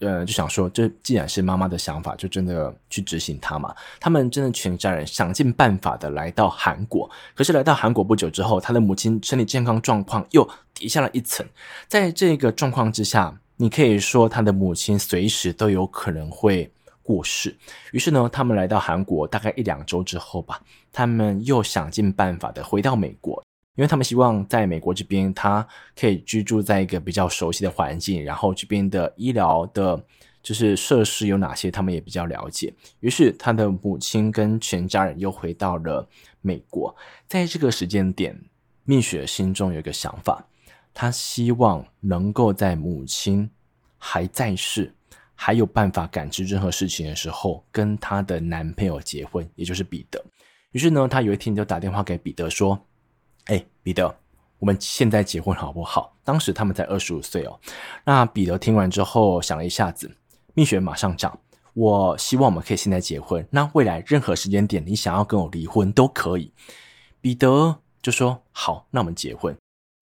[0.00, 3.72] 呃，就想说，这既然是妈妈的想法，就真的去执行它嘛。
[4.00, 11.46] 他们真的全家人想尽办法的来到韩国，可是来到韩国不久之后，他的母亲身体健康状况又低下了一层。
[11.86, 16.70] 在这个状况之下，你可以说他的母亲随时都有可能会
[17.02, 17.56] 过世。
[17.92, 20.60] 于是呢，他们来到韩国大概一两周之后吧，
[20.92, 23.42] 他们又想尽办法的回到美国。
[23.76, 25.66] 因为他们希望在美国这边，他
[25.98, 30.00] 可以居住在一个比较熟悉的环境，然后这边的医疗的，
[30.44, 32.72] 就是设施有哪些，他们也比较了解。
[33.00, 36.08] 于是，他的母亲跟全家人又回到了
[36.40, 36.94] 美国。
[37.26, 38.40] 在这个时间点，
[38.84, 40.46] 蜜雪心中有一个想法，
[40.94, 43.50] 她希望能够在母亲
[43.98, 44.94] 还在世，
[45.34, 50.24] 还有办法感知任何事情的时候，跟她的男朋友结婚，也就是彼得。
[50.70, 52.78] 于是呢，她有一天就打电话给彼得说。
[53.46, 54.16] 哎，彼得，
[54.58, 56.16] 我们现在结婚好不好？
[56.24, 57.60] 当时他们才二十五岁哦。
[58.02, 60.10] 那彼得听完之后想了一下子，
[60.54, 61.38] 蜜雪马上讲
[61.74, 63.46] ：“我希望我们可以现在结婚。
[63.50, 66.50] 那未来任何时间点，你想要跟我离婚都可以。”
[67.20, 69.54] 彼得就说：“好，那我们结婚。”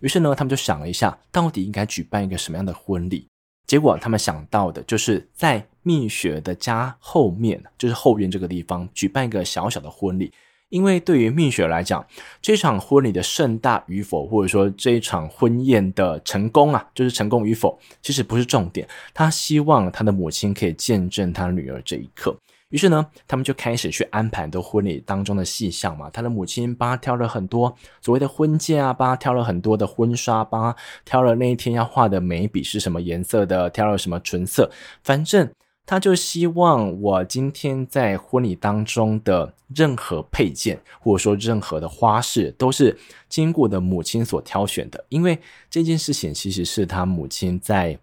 [0.03, 3.27] 于是呢，他们就想了一下，到底应该举办一个什么样的婚礼？
[3.67, 10.33] 结果他们想到的就是在蜜雪的家后面，就是后院这个地方举办一个小小的婚礼。
[10.71, 12.05] 因为对于蜜雪来讲，
[12.41, 18.89] 这场婚礼的盛大与否，或者说这一场婚宴的成功啊，就是成功与否，其实不是重点。
[19.15, 22.35] 她希望她的母亲可以见证她女儿这一刻。
[22.73, 26.09] 于是呢，他们就开始去安排很多婚礼当中的细项嘛。
[26.11, 34.71] 他的母亲帮他挑了很多所谓的婚戒啊，帮他挑了很多的婚纱，帮他挑了那一天要画的眉笔是什么颜色的，挑了什么唇色。
[35.05, 35.49] 反正
[35.85, 45.05] 他就希望我今天在婚礼当中的任何配件，或者说任何的花饰，都是经过的母亲所挑选的。
[45.11, 47.99] 因为这件事情其实是他母亲在。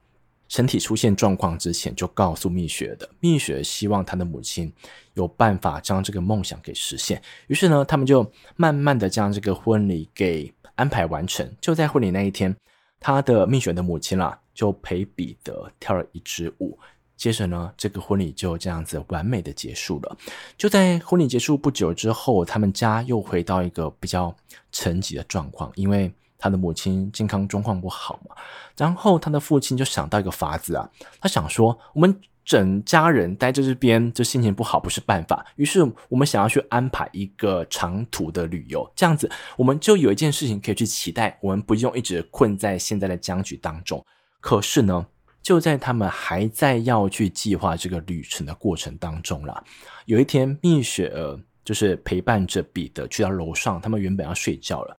[0.49, 4.73] 身体出现状况之前就告诉蜜雪的，蜜雪希望她的母亲
[5.13, 7.21] 有办法将这个梦想给实现。
[7.47, 11.47] 于是呢，他们就慢慢的将这个婚礼给安排完成。
[11.61, 12.53] 就在婚礼那一天，
[12.99, 16.77] 他的蜜雪的母亲啦，就陪彼得跳了一支舞。
[17.15, 20.17] 接着呢，这个婚礼就这样子完美的结束了。
[20.57, 24.35] 就在婚礼结束不久之后，他们家又回到一个比较
[24.71, 26.11] 沉寂的状况，因为。
[26.39, 28.35] 他的母亲健康状况不好嘛，
[28.77, 30.89] 然后他的父亲就想到一个法子啊，
[31.21, 44.03] 他想说，我们整家人待在这边就心情不好不是办法，于是我们想要去安排一个长途的旅游，这样子我们就有一件事情可以去期待，我们不用一直困在现在的僵局当中。
[44.39, 45.05] 可是呢，
[45.43, 49.63] 就在他们还在要去计划这个旅程的过程当中啦，
[50.05, 54.95] 有一天蜜雪儿就是陪伴着彼得去到楼上，他们原本要睡觉了。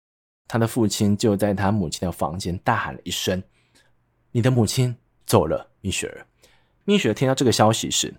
[0.49, 3.41] 他的父亲就在他母亲的房间大喊了一声
[4.33, 4.93] ：“你的母亲
[5.27, 6.25] 走了，蜜雪儿。”
[6.85, 8.11] 蜜雪儿听到这个消息时，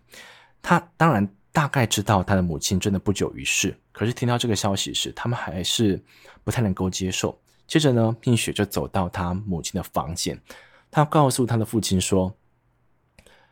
[0.62, 3.76] 他当然大概知道他的母亲真的不久于世。
[3.90, 6.00] 可是听到这个消息时，他们还是
[6.44, 7.36] 不太能够接受。
[7.66, 10.40] 接着呢，蜜雪就走到他母亲的房间，
[10.88, 12.32] 他告诉他的父亲说：“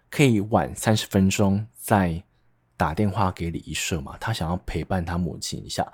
[0.09, 2.23] 可以晚三十分钟再
[2.79, 4.17] 打电话给礼仪社嘛？
[4.19, 5.87] 他想要陪伴他母亲一下。”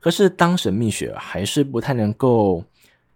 [0.00, 2.64] 可是当时蜜雪还是不太能够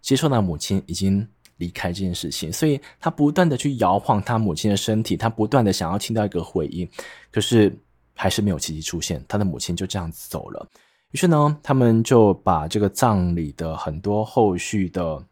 [0.01, 1.25] 接受到母亲已经
[1.57, 6.87] 离开这件事情，所以他不断的去摇晃他母亲的身体，他不断的想要听到一个回应，
[7.31, 7.73] 可是
[8.13, 10.67] 还是没有奇迹出现，他的母亲就这样子走了。
[11.11, 15.23] 于是呢，他们就把这个葬礼的很多后续的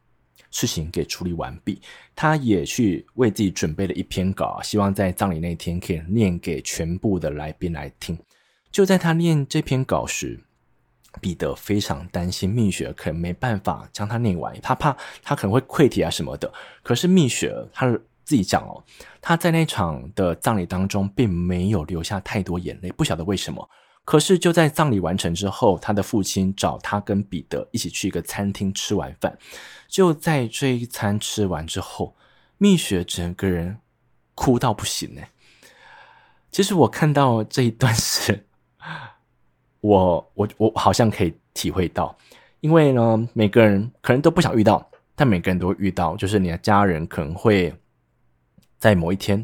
[0.51, 1.81] 事情给处理完毕，
[2.15, 8.17] 他也去为自己准备了一篇稿，希望在葬礼那天可以念给全部的来宾来听。
[8.71, 10.39] 就在他念这篇稿时，
[11.19, 16.51] 彼得非常担心蜜雪儿可能没办法将他念完，他怕他可能会溃堤啊什么的。
[16.83, 17.91] 可是蜜雪儿他
[18.23, 18.83] 自己讲哦，
[19.19, 23.69] 他在那场的葬礼当中并没有流下太多眼泪，不晓得为什么。
[24.03, 29.37] 可是就在葬礼完成之后，他的父亲找他跟彼得一起去一个餐厅吃完饭。
[29.87, 32.15] 就在这一餐吃完之后，
[32.57, 33.77] 蜜雪整个人
[34.35, 35.21] 哭到不行呢。
[36.51, 38.45] 其实我看到这一段时。
[39.79, 42.15] 我我我好像可以体会到，
[42.59, 47.73] 因为呢，每个人可能都不想遇到，但每个人都会遇到，就是你的家人可能会
[48.77, 49.43] 在某一天，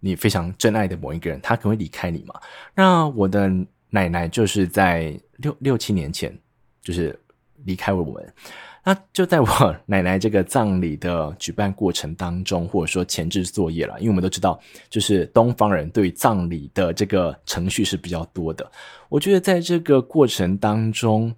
[0.00, 2.38] 你非常珍爱的某一个人，他可能会离开你嘛。
[2.74, 3.50] 那我的
[3.90, 6.36] 奶奶就是在六六七年前，
[6.80, 7.18] 就是
[7.64, 8.34] 离开了我们。
[8.82, 9.46] 那就在我
[9.84, 18.72] 奶奶这个葬礼的举办过程当中，或者说前置作业了，因为我们都知道，就是东方人对葬礼的这个程序是比较多的。
[19.10, 21.34] 我觉得在这个过程当中，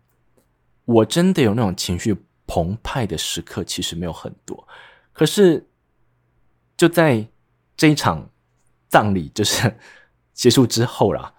[0.84, 4.66] 我真的有那种情绪澎湃的时刻，其实没有很多。
[5.12, 5.66] 可是
[6.76, 7.26] 就在
[7.76, 8.30] 这一场
[8.88, 9.74] 葬礼就是
[10.32, 11.34] 结束之后啦，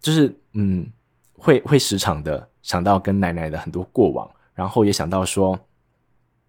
[0.00, 0.86] 就是嗯，
[1.34, 4.28] 会会时常的想到跟奶奶的很多过往。
[4.54, 5.56] 然后也想到说，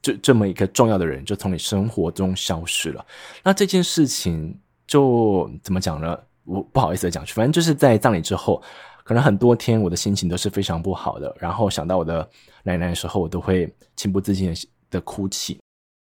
[0.01, 3.05] 这这么一个重要的人就从你生活中消失了。
[3.43, 4.57] 那这件事情
[4.88, 6.17] 就怎么讲呢？
[6.45, 8.59] 我不好意思的讲，反正就是在葬礼之后，
[9.03, 11.35] 可能很多天我的心情都是非常不好的。
[11.39, 12.27] 然后想到我的
[12.63, 14.51] 奶奶的时候，我都会情不自禁
[14.89, 15.59] 的哭泣。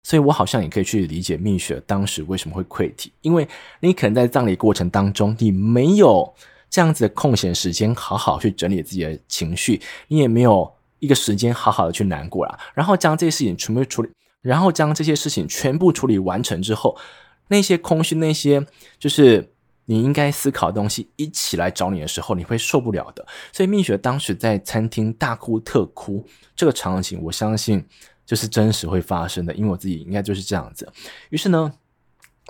[0.02, 3.46] 所以我好像也可以去理解蜜雪当时为什么会溃堤，因为
[3.78, 6.34] 你可能在葬礼过程当中，你没有
[6.72, 10.74] 这样子的空闲时间好好去整理自己的情绪，你也没有。
[11.02, 16.96] 一个时间好好的去难过了，然后将这些事情全部处理，然后将这些事情全部处理完成之后，
[17.48, 18.64] 那些空虚，那些
[19.00, 19.52] 就是
[19.86, 23.26] 你应该思考的东西一起来找你的时候，你会受不了的。
[23.52, 26.24] 所以蜜雪当时在餐厅大哭特哭，
[26.54, 27.84] 这个场景我相信
[28.24, 30.88] 就是真实会发生的，因为我自己应该就是这样子。
[31.30, 31.72] 于是呢，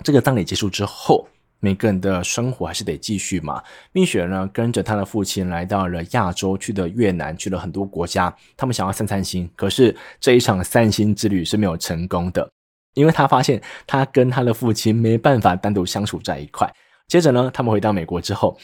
[0.03, 1.27] 这个葬礼结束之后。
[1.63, 3.63] 每个人的生活还是得继续嘛。
[3.93, 8.35] 蜜雪呢，跟着他的父亲来到了亚洲，去的越南，去了很多国家。
[8.57, 12.51] 他们想要散散心，可是这一场散心之旅是没有成功的，
[12.95, 16.69] 因为他发现他跟他的父亲没办法单独相处在一块。
[17.07, 18.59] 接着呢，他们回到美国之后，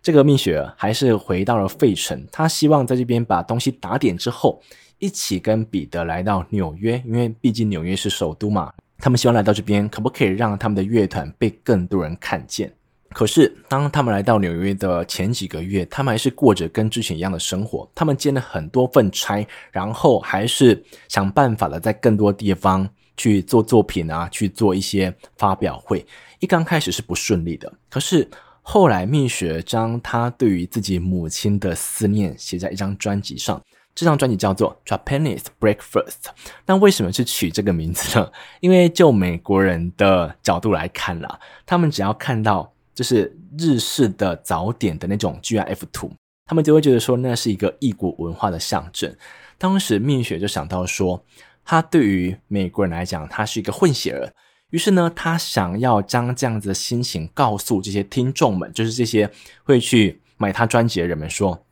[0.00, 4.62] 这个蜜雪还是回到了费城，他希望在这边把东西打点之后，
[5.00, 8.72] 一起跟彼得来到纽约，因为毕竟纽约是首都嘛。
[9.04, 12.72] 他们希望来到这边，可不可以让他们的乐团被更多人看见？
[13.10, 17.86] 可是当他们来到纽约的前几个月，他们还是过着跟之前一样的生活。
[17.94, 26.02] 他们兼了很多份差，然后还是想办法的在更多地方去做作品啊，去做一些发表会。
[26.38, 28.26] 一刚开始是不顺利的，可是
[28.62, 33.62] 后来蜜雪将他对于自己母亲的思念写在一张专辑上。
[33.94, 36.22] 这张专辑叫做《Japanese Breakfast》。
[36.66, 38.28] 那为什么是取这个名字呢？
[38.58, 46.10] 因为就美国人的角度来看啦，他们只要看到就是日式的早点的那种 GIF 图，
[46.46, 49.14] 他们就会觉得说那是一个异国文化的象征。
[49.58, 51.24] 当时蜜雪就想到说，
[51.64, 54.32] 他对于美国人来讲，他是一个混血儿。
[54.70, 59.30] 于是呢，他想要将这样子的心情告诉这些听众们，就是这些
[59.62, 61.64] 会去买他专辑的人们说，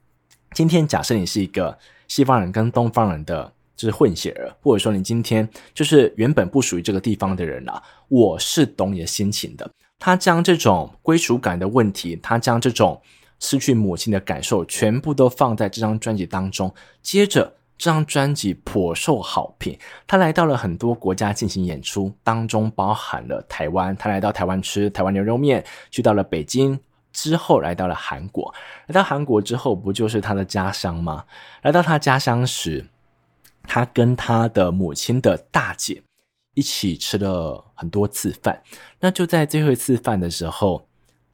[0.55, 1.77] 今天假设你是一个。
[2.13, 9.71] 西方人跟东方人的就是混血儿，或者说你今天就是原本不属于这个地方的人啊，我是懂你的心情的。
[9.99, 13.01] 他将这种归属感的问题，他将这种
[13.41, 16.71] 失去母亲的感受，全部都放在这张专辑当中。
[17.01, 26.79] 接着，这张专辑颇受好评，他来到了很多国家进行演出，当中包含了台湾，他来到台湾吃台湾牛肉面，去到了北京。
[27.13, 28.53] 之后来到了韩国，
[28.87, 31.25] 来到韩国之后，不就是他的家乡吗？
[31.63, 32.87] 来到他家乡时，
[33.65, 36.03] 他跟他的母亲的大姐
[36.55, 38.63] 一起吃了很多次饭。
[39.01, 40.87] 那就在最后一次饭的时候，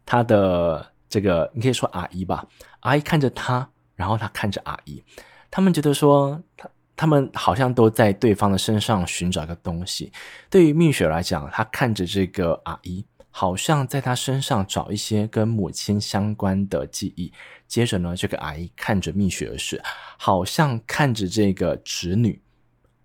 [0.05, 2.47] 他的这个你可以说阿姨吧，
[2.81, 5.03] 阿姨看着他，然后他看着阿姨，
[5.51, 10.13] 他们觉得说他他们好像都在对方的身上寻找一个东西。
[10.51, 13.05] 对于蜜雪来讲，他看着这个阿姨。
[13.31, 17.33] 好像在他身上找一些跟母亲相关的记忆。
[17.67, 19.81] 接着呢，这个阿姨看着蜜雪儿时，
[20.17, 22.41] 好像看着这个侄女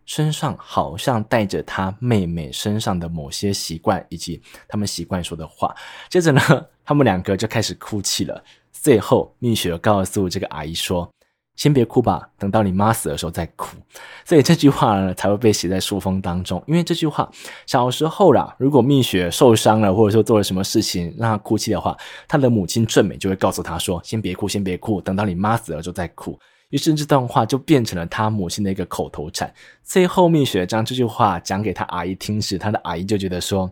[0.05, 5.76] 身上，好像带着她妹妹身上的某些习惯以及他们习惯说的话。
[6.09, 6.41] 接着呢，
[6.84, 8.43] 他们两个就开始哭泣了。
[8.71, 11.09] 最后，蜜雪儿告诉这个阿姨说。
[11.56, 13.78] 先别哭吧，等到你妈死的时候再哭。
[14.26, 16.62] 所以这句话呢，才会被写在书封当中。
[16.66, 17.30] 因为这句话，
[17.66, 21.95] 小时候啦，如果蜜雪受伤了，或者说做了什么事情让她哭泣的话，
[22.28, 26.38] 她的母亲正美就会告诉她说：“先别哭，先别哭，等到你妈死了之后再哭。”
[26.70, 29.54] 于是这段话就变成了她母亲的一个口头禅。
[29.84, 33.72] 最后，蜜雪将这句话讲给她阿姨听时，她的阿姨就觉得说。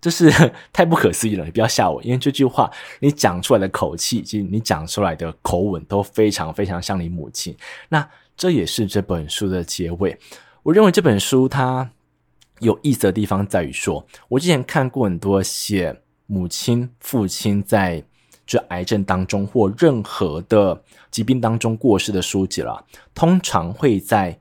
[0.00, 0.30] 就是
[0.72, 1.44] 太不可思议了！
[1.44, 2.70] 你不要吓我，因为这句话
[3.00, 7.56] 你讲出来的口气以及你讲出来的口吻都非常非常像你母亲。
[7.88, 10.16] 那这也是这本书的结尾。
[10.62, 11.90] 我认为这本书它
[12.60, 18.04] 有意思的地方在于说，我之前看过很多写母亲、父亲在
[18.46, 20.80] 这癌症当中或任何的
[21.10, 22.84] 疾病当中过世的书籍了，
[23.14, 24.38] 通常会在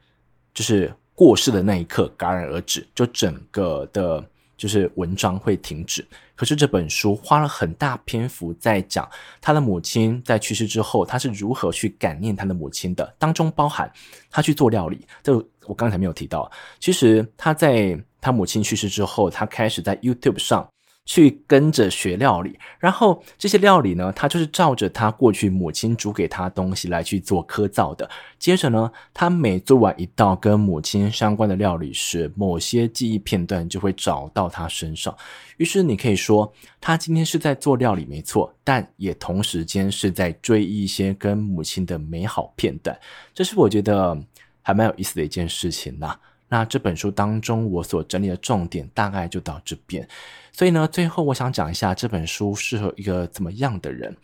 [0.54, 4.24] 就是过世的那一刻戛然而止，就整个的。
[4.58, 6.06] 就是文章会停止，
[6.36, 9.08] 可是这本书花了很大篇幅在讲
[9.40, 13.92] 他的母亲在去世之后，他是如何去感念他的母亲的，当中包含
[14.32, 15.34] 他去做料理，这
[15.66, 16.52] 我刚才没有提到。
[16.80, 20.68] 其实他在他母亲去世之后，他开始在 YouTube 上。
[21.08, 28.08] 去跟着学料理，然后这些料理呢，他就是照着他过去母亲煮给他东西来去做刻造的。
[28.38, 35.16] 接着呢，他每做完一道跟母亲相关的料理时，某些记忆片段就会找到他身上。
[35.56, 42.96] 于是你可以说，他今天是在做料理没错，但也同时间是在追忆一些跟母亲的美好片段。
[43.34, 44.22] 这是我觉得
[44.62, 46.14] 还蛮有意思的一件事情呐。
[46.50, 50.08] 那这本书当中我所整理的重点大概就到这边。
[50.52, 54.16] 所以呢，最后我想讲一下这本书适合一个怎么样的人。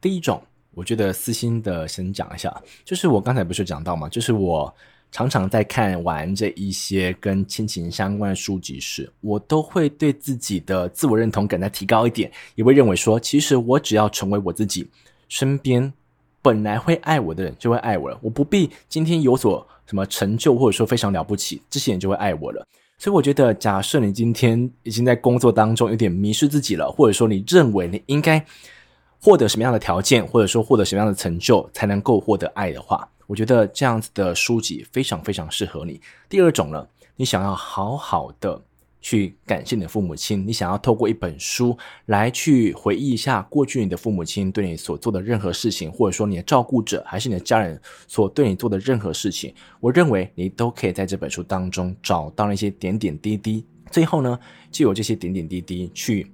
[0.00, 0.42] 第一种，
[0.72, 2.54] 我觉得私心的先讲一下，
[2.84, 4.74] 就是我刚才不是讲到嘛，就是我
[5.10, 14.88] 常常在看完这一些跟亲情相关的书籍时，我都会对自己的自我认同感再提高一点，也会认为说，其实我只要成为我自己，
[15.28, 15.92] 身边
[16.40, 22.66] 本来会爱我的人就会爱我了，我不必今天有所什么成就或者说非常了不起，这些人就会爱我了。
[22.98, 28.44] 所以我觉得，假设你今天已经在工作当中有点迷失自己了，或者说你认为你应该
[29.20, 36.00] 获得什么样的条件，或者说获得什么样的成就才能够获得爱的话，我觉得这样子的书籍非常非常适合你。
[36.28, 38.60] 第二种呢，你想要好好的。
[39.00, 41.76] 去感谢你的父母亲，你想要透过一本书
[42.06, 53.64] 来去回忆一下过去你的父母亲对你所做的任何事情，或者说你的照顾者还是你的家人所对你做的任何事情，我认为你都可以在这本书当中找到那些点点滴滴。
[53.90, 54.38] 最后呢，
[54.70, 56.30] 就有这些点点滴滴去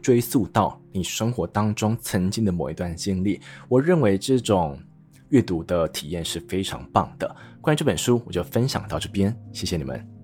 [0.00, 3.40] 追溯到你生活当中曾经的某一段经历。
[3.68, 4.78] 我认为这种
[5.30, 7.34] 阅读的体验是非常棒的。
[7.60, 10.17] 关于这本书，我就分享到这边，谢谢你们。